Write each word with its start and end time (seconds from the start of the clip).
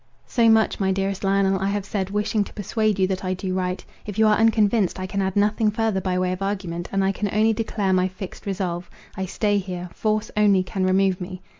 "So 0.25 0.49
much, 0.49 0.79
my 0.79 0.91
dearest 0.91 1.23
Lionel, 1.23 1.59
I 1.59 1.67
have 1.67 1.85
said, 1.85 2.09
wishing 2.09 2.43
to 2.45 2.53
persuade 2.53 2.97
you 2.97 3.05
that 3.05 3.23
I 3.23 3.35
do 3.35 3.53
right. 3.53 3.85
If 4.03 4.17
you 4.17 4.25
are 4.25 4.35
unconvinced, 4.35 4.99
I 4.99 5.05
can 5.05 5.21
add 5.21 5.35
nothing 5.35 5.69
further 5.69 6.01
by 6.01 6.17
way 6.17 6.31
of 6.31 6.41
argument, 6.41 6.89
and 6.91 7.03
I 7.03 7.11
can 7.11 7.29
only 7.31 7.53
declare 7.53 7.93
my 7.93 8.07
fixed 8.07 8.47
resolve. 8.47 8.89
I 9.15 9.27
stay 9.27 9.59
here; 9.59 9.89
force 9.93 10.31
only 10.35 10.63
can 10.63 10.85
remove 10.87 11.21
me. 11.21 11.43